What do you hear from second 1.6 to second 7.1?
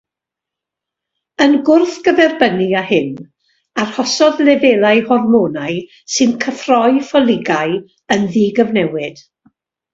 gwrthgyferbynnu â hyn, arhosodd lefelau hormonau sy'n cyffroi